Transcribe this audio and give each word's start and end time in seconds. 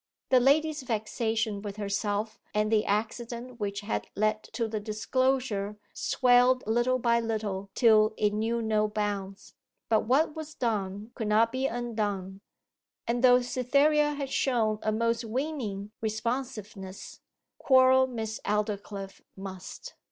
The 0.31 0.39
lady's 0.39 0.81
vexation 0.81 1.61
with 1.61 1.77
herself, 1.77 2.39
and 2.55 2.71
the 2.71 2.85
accident 2.85 3.59
which 3.59 3.81
had 3.81 4.07
led 4.15 4.41
to 4.53 4.67
the 4.67 4.79
disclosure 4.79 5.77
swelled 5.93 6.63
little 6.65 6.97
by 6.97 7.19
little 7.19 7.69
till 7.75 8.15
it 8.17 8.33
knew 8.33 8.63
no 8.63 8.87
bounds. 8.87 9.53
But 9.89 10.07
what 10.07 10.35
was 10.35 10.55
done 10.55 11.11
could 11.13 11.27
not 11.27 11.51
be 11.51 11.67
undone, 11.67 12.41
and 13.05 13.23
though 13.23 13.43
Cytherea 13.43 14.15
had 14.15 14.31
shown 14.31 14.79
a 14.81 14.91
most 14.91 15.23
winning 15.23 15.91
responsiveness, 16.01 17.19
quarrel 17.59 18.07
Miss 18.07 18.39
Aldclyffe 18.43 19.21
must. 19.37 19.93